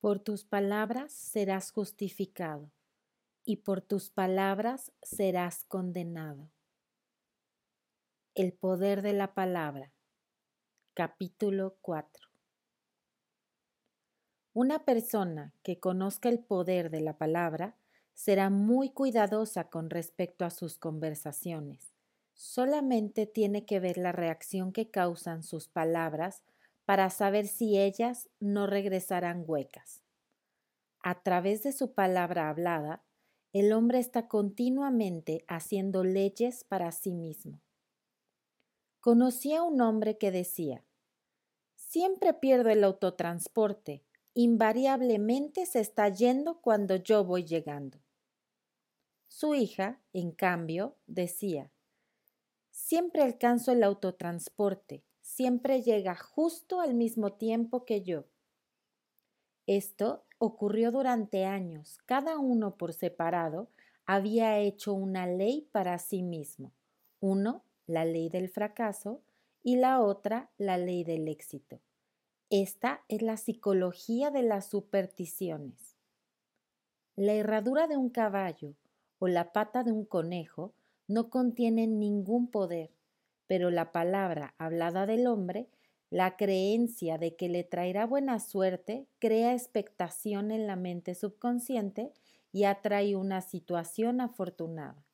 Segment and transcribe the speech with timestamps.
[0.00, 2.70] Por tus palabras serás justificado,
[3.44, 6.52] y por tus palabras serás condenado.
[8.36, 9.92] El poder de la palabra.
[10.94, 12.28] Capítulo 4.
[14.52, 17.76] Una persona que conozca el poder de la palabra
[18.14, 21.92] será muy cuidadosa con respecto a sus conversaciones.
[22.34, 26.44] Solamente tiene que ver la reacción que causan sus palabras
[26.88, 30.02] para saber si ellas no regresarán huecas.
[31.00, 33.04] A través de su palabra hablada,
[33.52, 37.60] el hombre está continuamente haciendo leyes para sí mismo.
[39.00, 40.82] Conocí a un hombre que decía,
[41.74, 48.02] siempre pierdo el autotransporte, invariablemente se está yendo cuando yo voy llegando.
[49.26, 51.70] Su hija, en cambio, decía,
[52.70, 55.04] siempre alcanzo el autotransporte,
[55.38, 58.24] siempre llega justo al mismo tiempo que yo.
[59.68, 61.98] Esto ocurrió durante años.
[62.06, 63.68] Cada uno por separado
[64.04, 66.72] había hecho una ley para sí mismo.
[67.20, 69.22] Uno, la ley del fracaso,
[69.62, 71.78] y la otra, la ley del éxito.
[72.50, 75.94] Esta es la psicología de las supersticiones.
[77.14, 78.74] La herradura de un caballo
[79.20, 80.72] o la pata de un conejo
[81.06, 82.97] no contienen ningún poder
[83.48, 85.68] pero la palabra hablada del hombre,
[86.10, 92.12] la creencia de que le traerá buena suerte, crea expectación en la mente subconsciente
[92.52, 95.04] y atrae una situación afortunada.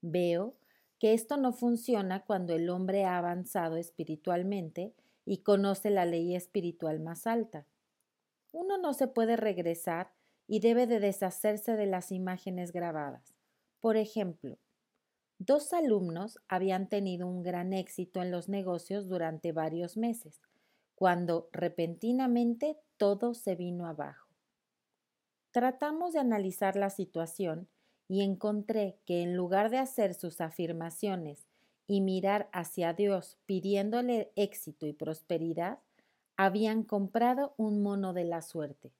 [0.00, 0.56] Veo
[0.98, 7.00] que esto no funciona cuando el hombre ha avanzado espiritualmente y conoce la ley espiritual
[7.00, 7.66] más alta.
[8.52, 10.12] Uno no se puede regresar
[10.46, 13.34] y debe de deshacerse de las imágenes grabadas.
[13.80, 14.58] Por ejemplo,
[15.42, 20.42] Dos alumnos habían tenido un gran éxito en los negocios durante varios meses,
[20.94, 24.28] cuando repentinamente todo se vino abajo.
[25.50, 27.70] Tratamos de analizar la situación
[28.06, 31.48] y encontré que en lugar de hacer sus afirmaciones
[31.86, 35.78] y mirar hacia Dios pidiéndole éxito y prosperidad,
[36.36, 38.92] habían comprado un mono de la suerte.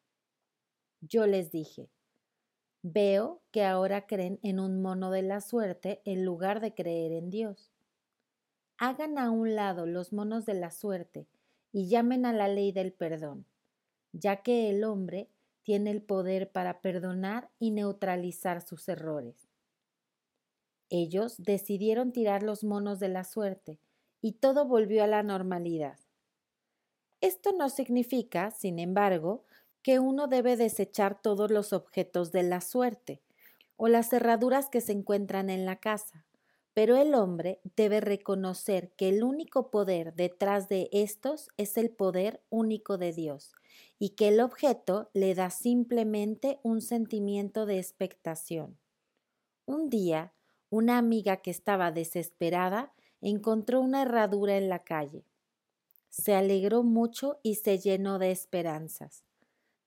[1.03, 1.91] Yo les dije,
[2.82, 7.28] Veo que ahora creen en un mono de la suerte en lugar de creer en
[7.28, 7.70] Dios.
[8.78, 11.28] Hagan a un lado los monos de la suerte
[11.72, 13.44] y llamen a la ley del perdón,
[14.12, 15.28] ya que el hombre
[15.62, 19.50] tiene el poder para perdonar y neutralizar sus errores.
[20.88, 23.78] Ellos decidieron tirar los monos de la suerte
[24.22, 25.98] y todo volvió a la normalidad.
[27.20, 29.44] Esto no significa, sin embargo,
[29.82, 33.22] que uno debe desechar todos los objetos de la suerte
[33.76, 36.26] o las cerraduras que se encuentran en la casa,
[36.74, 42.42] pero el hombre debe reconocer que el único poder detrás de estos es el poder
[42.50, 43.52] único de Dios
[43.98, 48.78] y que el objeto le da simplemente un sentimiento de expectación.
[49.66, 50.34] Un día,
[50.69, 55.24] una amiga que estaba desesperada encontró una herradura en la calle.
[56.08, 59.24] Se alegró mucho y se llenó de esperanzas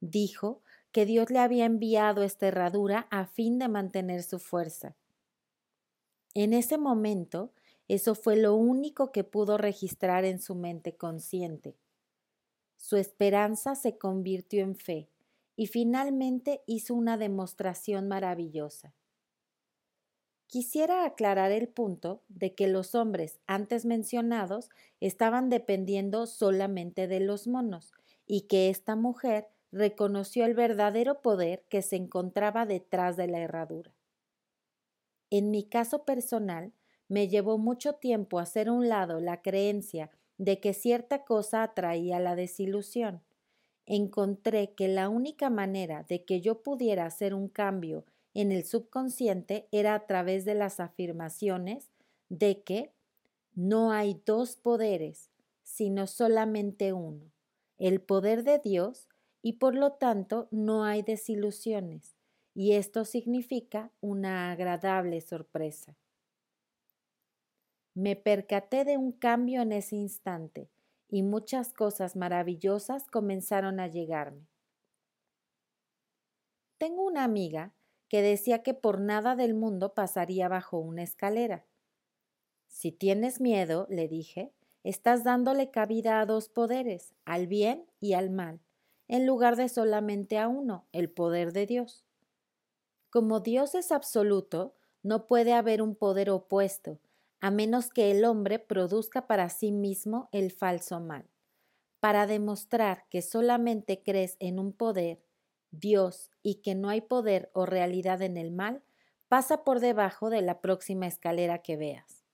[0.04, 4.96] dijo que Dios le había enviado esta herradura a fin de mantener su fuerza.
[6.34, 7.54] En ese momento,
[7.88, 11.78] eso fue lo único que pudo registrar en su mente consciente.
[12.76, 15.10] Su esperanza se convirtió en fe
[15.56, 18.94] y finalmente hizo una demostración maravillosa.
[20.48, 27.48] Quisiera aclarar el punto de que los hombres antes mencionados estaban dependiendo solamente de los
[27.48, 27.94] monos
[28.28, 33.92] y que esta mujer reconoció el verdadero poder que se encontraba detrás de la herradura.
[35.32, 36.72] En mi caso personal,
[37.08, 42.20] me llevó mucho tiempo hacer a un lado la creencia de que cierta cosa atraía
[42.20, 43.24] la desilusión.
[43.88, 49.68] Encontré que la única manera de que yo pudiera hacer un cambio en el subconsciente
[49.72, 51.90] era a través de las afirmaciones
[52.30, 52.94] de que
[53.56, 55.32] no hay dos poderes,
[55.64, 57.32] sino solamente uno,
[57.78, 59.08] el poder de Dios
[59.46, 62.16] y por lo tanto no hay desilusiones,
[62.56, 65.98] y esto significa una agradable sorpresa.
[67.94, 70.70] Me percaté de un cambio en ese instante,
[71.10, 74.48] y muchas cosas maravillosas comenzaron a llegarme.
[76.78, 77.74] Tengo una amiga
[78.08, 81.66] que decía que por nada del mundo pasaría bajo una escalera.
[82.68, 84.54] Si tienes miedo, le dije,
[84.84, 88.62] estás dándole cabida a dos poderes, al bien y al mal
[89.08, 92.06] en lugar de solamente a uno, el poder de Dios.
[93.10, 97.00] Como Dios es absoluto, no puede haber un poder opuesto,
[97.40, 101.30] a menos que el hombre produzca para sí mismo el falso mal.
[102.00, 105.24] para demostrar que solamente crees en un poder,
[105.72, 108.84] Dios, y que no hay poder o realidad en el mal,
[109.30, 112.26] pasa por debajo de la próxima escalera que veas.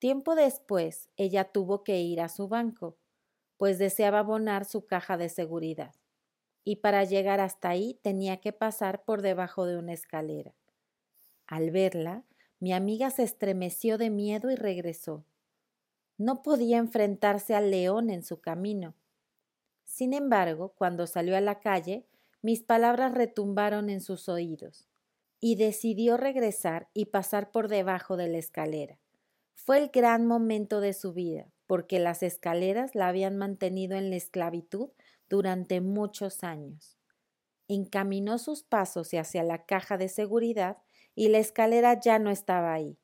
[0.00, 2.98] Tiempo después, ella tuvo que ir a su banco,
[3.58, 5.94] pues deseaba abonar su caja de seguridad,
[6.64, 10.54] y para llegar hasta ahí tenía que pasar por debajo de una escalera.
[11.46, 12.24] Al verla,
[12.60, 15.24] mi amiga se estremeció de miedo y regresó.
[16.16, 18.94] No podía enfrentarse al león en su camino.
[19.84, 22.06] Sin embargo, cuando salió a la calle,
[22.42, 24.86] mis palabras retumbaron en sus oídos,
[25.40, 28.98] y decidió regresar y pasar por debajo de la escalera.
[29.54, 34.16] Fue el gran momento de su vida, porque las escaleras la habían mantenido en la
[34.16, 34.88] esclavitud
[35.28, 36.98] durante muchos años.
[37.68, 40.78] Encaminó sus pasos hacia la caja de seguridad
[41.14, 42.98] y la escalera ya no estaba ahí.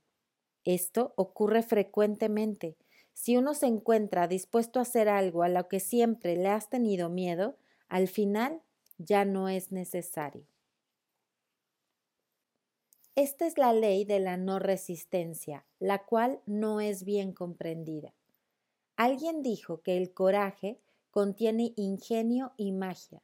[0.65, 2.79] Esto ocurre frecuentemente,
[3.13, 7.11] si uno se encuentra dispuesto a hacer algo a lo que siempre le has tenido
[7.11, 7.59] miedo,
[7.89, 8.63] al final
[8.97, 10.47] ya no es necesario.
[13.15, 18.15] Esta es la ley de la no resistencia, la cual no es bien comprendida.
[18.97, 20.79] Alguien dijo que el coraje
[21.11, 23.23] contiene ingenio y magia.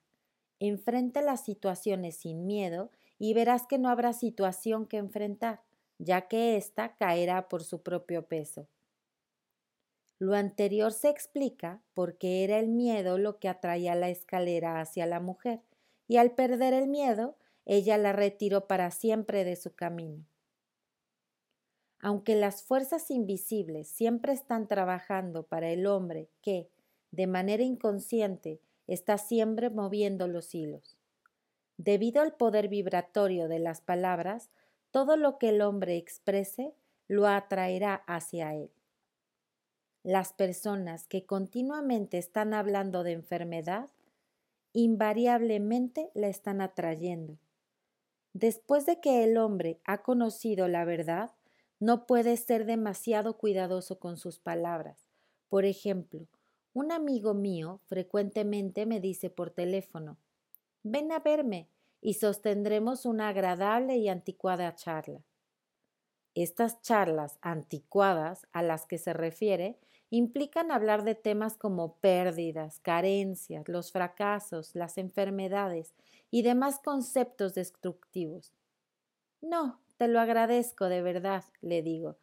[0.59, 5.63] Enfrenta las situaciones sin miedo y verás que no habrá situación que enfrentar,
[5.99, 8.69] ya que ésta caerá por su propio peso.
[10.19, 15.19] Lo anterior se explica porque era el miedo lo que atraía la escalera hacia la
[15.19, 15.63] mujer,
[16.09, 20.27] y al perder el miedo, ella la retiró para siempre de su camino.
[22.01, 26.71] Aunque las fuerzas invisibles siempre están trabajando para el hombre que,
[27.11, 30.97] de manera inconsciente, está siempre moviendo los hilos.
[31.77, 34.51] Debido al poder vibratorio de las palabras,
[34.91, 36.75] todo lo que el hombre exprese
[37.07, 38.71] lo atraerá hacia él.
[40.03, 43.91] Las personas que continuamente están hablando de enfermedad,
[44.73, 47.39] invariablemente la están atrayendo.
[48.33, 51.33] Después de que el hombre ha conocido la verdad,
[51.81, 55.09] no puede ser demasiado cuidadoso con sus palabras.
[55.49, 56.27] Por ejemplo,
[56.75, 60.19] un amigo mío frecuentemente me dice por teléfono,
[60.83, 61.69] ven a verme
[62.01, 65.25] y sostendremos una agradable y anticuada charla.
[66.35, 69.79] Estas charlas anticuadas a las que se refiere
[70.11, 75.95] implican hablar de temas como pérdidas, carencias, los fracasos, las enfermedades
[76.31, 78.53] y demás conceptos destructivos.
[79.41, 82.17] No, te lo agradezco de verdad, le digo,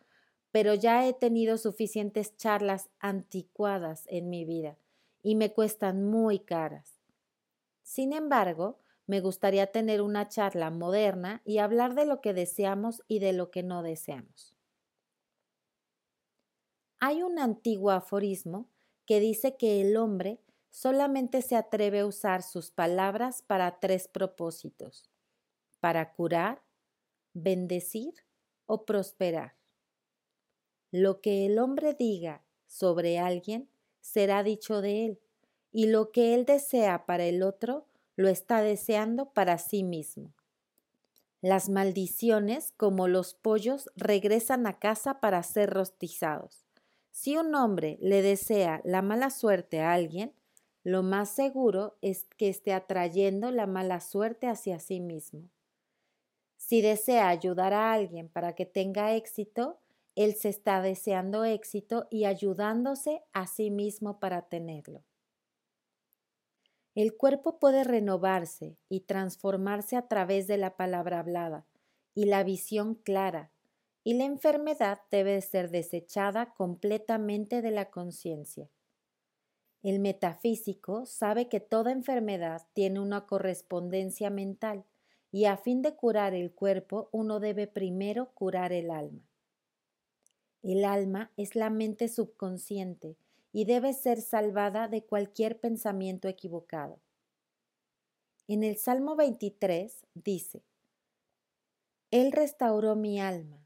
[0.51, 4.79] pero ya he tenido suficientes charlas anticuadas en mi vida
[5.21, 6.99] y me cuestan muy caras.
[7.83, 13.19] Sin embargo, me gustaría tener una charla moderna y hablar de lo que deseamos y
[13.19, 14.55] de lo que no deseamos.
[16.99, 18.71] Hay un antiguo aforismo
[19.05, 20.41] que dice que el hombre
[20.71, 25.11] solamente se atreve a usar sus palabras para tres propósitos,
[25.79, 26.63] para curar,
[27.41, 28.13] bendecir
[28.65, 29.55] o prosperar.
[30.91, 33.69] Lo que el hombre diga sobre alguien
[34.01, 35.19] será dicho de él,
[35.71, 37.85] y lo que él desea para el otro
[38.15, 40.33] lo está deseando para sí mismo.
[41.41, 46.65] Las maldiciones, como los pollos, regresan a casa para ser rostizados.
[47.11, 50.33] Si un hombre le desea la mala suerte a alguien,
[50.83, 55.49] lo más seguro es que esté atrayendo la mala suerte hacia sí mismo.
[56.67, 59.79] Si desea ayudar a alguien para que tenga éxito,
[60.15, 65.01] él se está deseando éxito y ayudándose a sí mismo para tenerlo.
[66.93, 71.65] El cuerpo puede renovarse y transformarse a través de la palabra hablada
[72.13, 73.49] y la visión clara,
[74.03, 78.67] y la enfermedad debe ser desechada completamente de la conciencia.
[79.83, 84.83] El metafísico sabe que toda enfermedad tiene una correspondencia mental
[85.37, 89.29] y a fin de curar el cuerpo uno debe primero curar el alma.
[90.63, 93.19] El alma es la mente subconsciente
[93.51, 96.99] y debe ser salvada de cualquier pensamiento equivocado.
[98.47, 100.63] En el Salmo 23 dice,
[102.09, 103.63] Él restauró mi alma,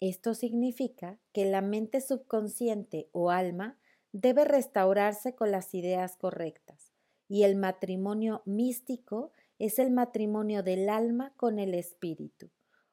[0.00, 3.78] esto significa que la mente subconsciente o alma
[4.10, 6.92] debe restaurarse con las ideas correctas,
[7.28, 9.30] y el matrimonio místico
[9.62, 12.50] es el matrimonio del alma con el espíritu,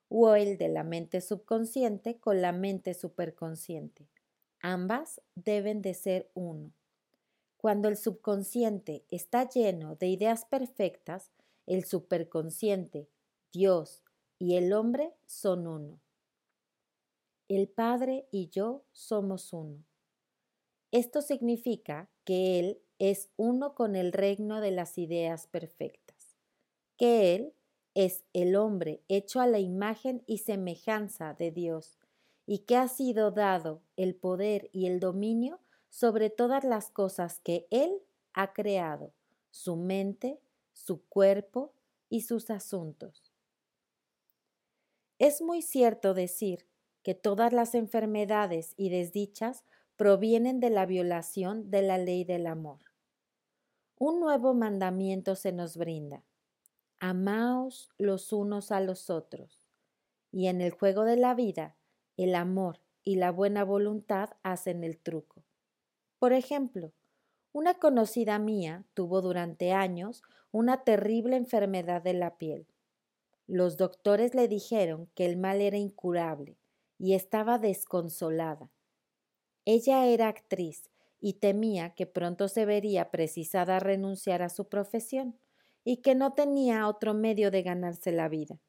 [0.07, 4.07] o el de la mente subconsciente con la mente superconsciente.
[4.61, 6.71] Ambas deben de ser uno.
[7.57, 11.31] Cuando el subconsciente está lleno de ideas perfectas,
[11.65, 13.09] el superconsciente,
[13.51, 14.03] Dios
[14.37, 15.99] y el hombre son uno.
[17.47, 19.83] El Padre y yo somos uno.
[20.91, 26.08] Esto significa que Él es uno con el reino de las ideas perfectas,
[26.99, 27.53] que Él
[27.95, 31.97] es el hombre hecho a la imagen y semejanza de Dios,
[32.45, 37.67] y que ha sido dado el poder y el dominio sobre todas las cosas que
[37.71, 38.01] Él
[38.33, 39.13] ha creado,
[39.49, 40.41] su mente,
[40.73, 41.73] su cuerpo
[42.09, 43.31] y sus asuntos.
[45.19, 46.67] Es muy cierto decir
[47.01, 49.63] que todas las enfermedades y desdichas
[49.95, 52.79] provienen de la violación de la ley del amor.
[53.97, 56.25] Un nuevo mandamiento se nos brinda.
[57.01, 59.65] Amaos los unos a los otros.
[60.33, 61.77] Y en el juego de la vida,
[62.17, 65.45] el amor y la buena voluntad hacen el truco.
[66.19, 66.91] Por ejemplo,
[67.53, 72.67] una conocida mía tuvo durante años una terrible enfermedad de la piel.
[73.47, 76.57] Los doctores le dijeron que el mal era incurable
[76.97, 78.69] y estaba desconsolada.
[79.63, 80.89] Ella era actriz
[81.21, 85.39] y temía que pronto se vería precisada a renunciar a su profesión
[85.83, 88.59] y que no tenía otro medio de ganarse la vida.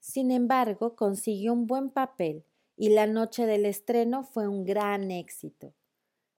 [0.00, 2.44] Sin embargo, consiguió un buen papel
[2.76, 5.74] y la noche del estreno fue un gran éxito.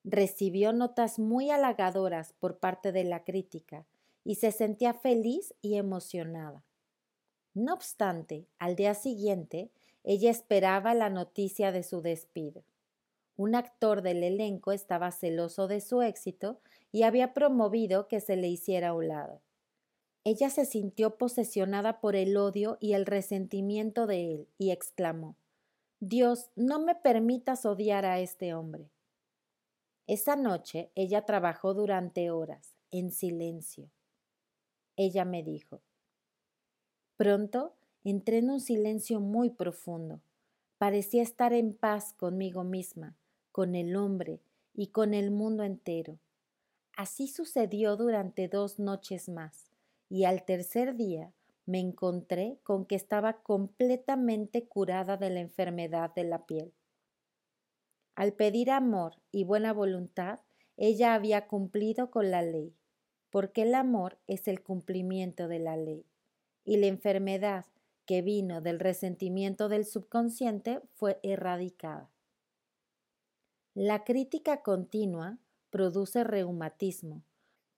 [0.02, 3.86] Recibió notas muy halagadoras por parte de la crítica
[4.24, 6.64] y se sentía feliz y emocionada.
[7.52, 9.70] No obstante, al día siguiente,
[10.02, 12.64] ella esperaba la noticia de su despido.
[13.40, 16.60] Un actor del elenco estaba celoso de su éxito
[16.92, 19.40] y había promovido que se le hiciera a un lado.
[20.24, 25.38] Ella se sintió posesionada por el odio y el resentimiento de él y exclamó
[26.00, 28.90] Dios, no me permitas odiar a este hombre.
[30.06, 33.90] Esa noche ella trabajó durante horas, en silencio.
[34.96, 35.80] Ella me dijo
[37.16, 40.20] Pronto entré en un silencio muy profundo.
[40.76, 43.16] Parecía estar en paz conmigo misma
[43.60, 44.40] con el hombre
[44.72, 46.18] y con el mundo entero.
[46.96, 49.70] Así sucedió durante dos noches más,
[50.08, 51.34] y al tercer día
[51.66, 56.72] me encontré con que estaba completamente curada de la enfermedad de la piel.
[58.14, 60.40] Al pedir amor y buena voluntad,
[60.78, 62.74] ella había cumplido con la ley,
[63.28, 66.06] porque el amor es el cumplimiento de la ley,
[66.64, 67.66] y la enfermedad
[68.06, 72.10] que vino del resentimiento del subconsciente fue erradicada.
[73.74, 75.38] La crítica continua
[75.70, 77.22] produce reumatismo,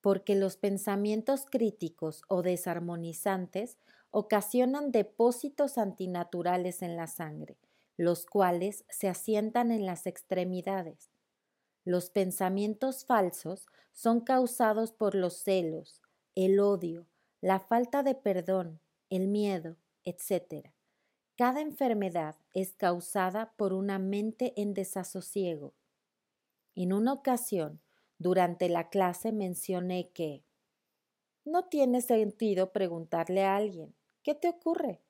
[0.01, 3.77] porque los pensamientos críticos o desarmonizantes
[4.11, 7.59] ocasionan depósitos antinaturales en la sangre,
[7.99, 11.11] los cuales se asientan en las extremidades.
[11.85, 16.01] Los pensamientos falsos son causados por los celos,
[16.35, 17.07] el odio,
[17.43, 18.81] la falta de perdón,
[19.11, 20.71] el miedo, etc.
[21.37, 25.75] Cada enfermedad es causada por una mente en desasosiego.
[26.75, 27.81] En una ocasión,
[28.19, 30.45] durante la clase mencioné que
[31.45, 35.02] no tiene sentido preguntarle a alguien, ¿qué te ocurre?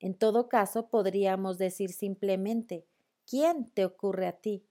[0.00, 2.86] En todo caso, podríamos decir simplemente,
[3.26, 4.64] ¿quién te ocurre a ti?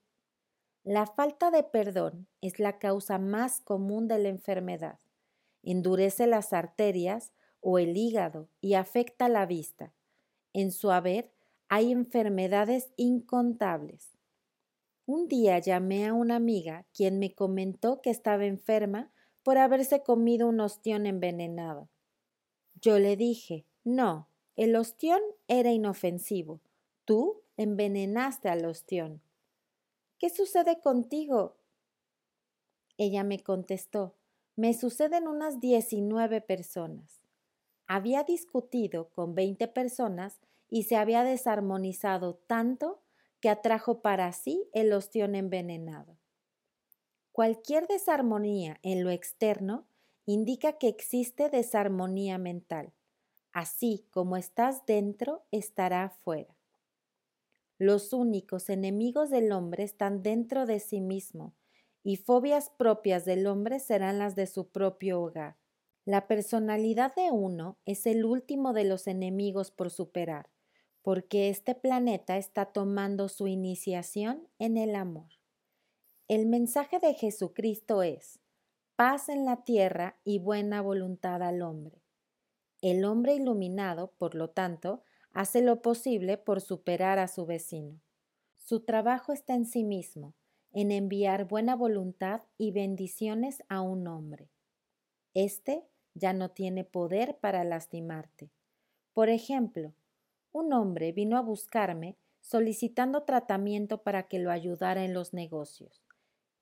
[0.84, 4.98] La falta de perdón es la causa más común de la enfermedad.
[5.62, 9.92] Endurece las arterias o el hígado y afecta la vista.
[10.54, 11.30] En su haber
[11.68, 14.17] hay enfermedades incontables.
[15.08, 19.10] Un día llamé a una amiga quien me comentó que estaba enferma
[19.42, 21.88] por haberse comido un ostión envenenado.
[22.82, 26.60] Yo le dije, no, el ostión era inofensivo.
[27.06, 29.22] Tú envenenaste al ostión.
[30.18, 31.56] ¿Qué sucede contigo?
[32.98, 34.14] Ella me contestó,
[34.56, 37.22] me suceden unas diecinueve personas.
[37.86, 40.38] Había discutido con veinte personas
[40.68, 43.00] y se había desarmonizado tanto
[43.40, 46.18] que atrajo para sí el ostión envenenado.
[47.32, 49.86] Cualquier desarmonía en lo externo
[50.26, 52.92] indica que existe desarmonía mental.
[53.52, 56.56] Así como estás dentro, estará afuera.
[57.78, 61.54] Los únicos enemigos del hombre están dentro de sí mismo,
[62.02, 65.56] y fobias propias del hombre serán las de su propio hogar.
[66.04, 70.50] La personalidad de uno es el último de los enemigos por superar
[71.08, 75.30] porque este planeta está tomando su iniciación en el amor.
[76.28, 78.40] El mensaje de Jesucristo es
[78.94, 82.02] paz en la tierra y buena voluntad al hombre.
[82.82, 88.02] El hombre iluminado, por lo tanto, hace lo posible por superar a su vecino.
[88.58, 90.34] Su trabajo está en sí mismo,
[90.72, 94.50] en enviar buena voluntad y bendiciones a un hombre.
[95.32, 98.50] Este ya no tiene poder para lastimarte.
[99.14, 99.94] Por ejemplo,
[100.58, 106.02] un hombre vino a buscarme solicitando tratamiento para que lo ayudara en los negocios.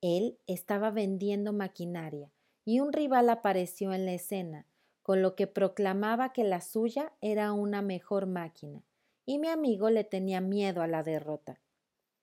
[0.00, 2.31] Él estaba vendiendo maquinaria
[2.65, 4.67] y un rival apareció en la escena,
[5.03, 8.83] con lo que proclamaba que la suya era una mejor máquina,
[9.25, 11.61] y mi amigo le tenía miedo a la derrota.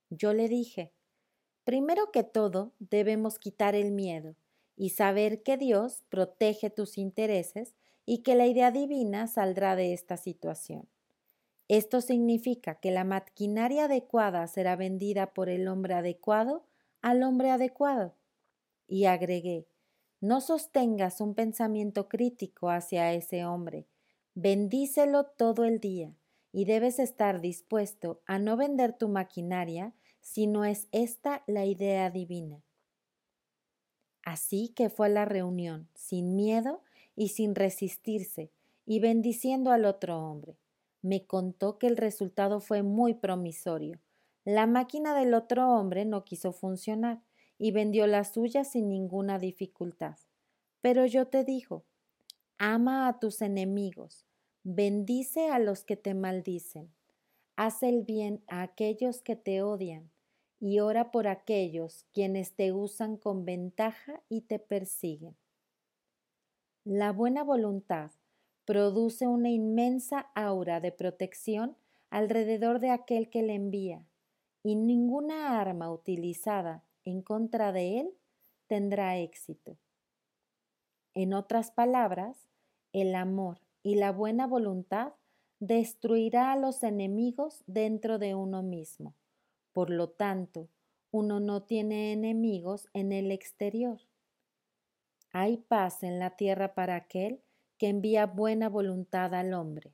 [0.10, 0.92] Yo le dije,
[1.64, 4.36] primero que todo debemos quitar el miedo
[4.76, 7.74] y saber que Dios protege tus intereses
[8.06, 10.90] y que la idea divina saldrá de esta situación.
[11.68, 16.66] Esto significa que la maquinaria adecuada será vendida por el hombre adecuado
[17.02, 18.16] al hombre adecuado.
[18.88, 19.68] Y agregué,
[20.20, 23.88] no sostengas un pensamiento crítico hacia ese hombre,
[24.36, 26.16] bendícelo todo el día
[26.52, 32.10] y debes estar dispuesto a no vender tu maquinaria si no es esta la idea
[32.10, 32.64] divina.
[34.24, 36.82] Así que fue la reunión, sin miedo
[37.16, 38.52] y sin resistirse,
[38.86, 40.58] y bendiciendo al otro hombre.
[41.04, 44.00] Me contó que el resultado fue muy promisorio.
[44.46, 47.22] La máquina del otro hombre no quiso funcionar,
[47.58, 50.18] y vendió la suya sin ninguna dificultad.
[50.82, 51.86] Pero yo te digo,
[52.58, 54.26] ama a tus enemigos,
[54.64, 56.94] bendice a los que te maldicen,
[57.56, 60.12] haz el bien a aquellos que te odian,
[60.60, 65.36] y ora por aquellos quienes te usan con ventaja y te persiguen.
[66.86, 68.12] La buena voluntad
[68.66, 71.76] produce una inmensa aura de protección
[72.10, 74.08] alrededor de aquel que le envía,
[74.64, 78.14] y ninguna arma utilizada en contra de él
[78.68, 79.78] tendrá éxito.
[81.14, 82.48] En otras palabras,
[82.92, 85.14] el amor y la buena voluntad
[85.60, 89.16] destruirá a los enemigos dentro de uno mismo.
[89.72, 90.70] Por lo tanto,
[91.12, 94.02] uno no tiene enemigos en el exterior.
[95.32, 97.42] Hay paz en la tierra para aquel
[97.84, 99.94] que envía buena voluntad al hombre.